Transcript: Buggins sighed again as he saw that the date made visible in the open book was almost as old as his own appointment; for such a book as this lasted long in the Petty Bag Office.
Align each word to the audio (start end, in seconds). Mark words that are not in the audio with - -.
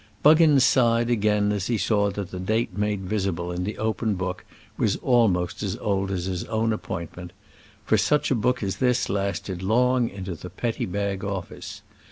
Buggins 0.23 0.63
sighed 0.65 1.11
again 1.11 1.51
as 1.51 1.67
he 1.67 1.77
saw 1.77 2.09
that 2.09 2.31
the 2.31 2.39
date 2.39 2.75
made 2.75 3.01
visible 3.01 3.51
in 3.51 3.63
the 3.65 3.77
open 3.77 4.15
book 4.15 4.43
was 4.75 4.95
almost 4.95 5.61
as 5.61 5.77
old 5.77 6.09
as 6.09 6.25
his 6.25 6.43
own 6.45 6.73
appointment; 6.73 7.33
for 7.85 7.99
such 7.99 8.31
a 8.31 8.33
book 8.33 8.63
as 8.63 8.77
this 8.77 9.09
lasted 9.09 9.61
long 9.61 10.09
in 10.09 10.23
the 10.23 10.49
Petty 10.49 10.87
Bag 10.87 11.23
Office. 11.23 11.83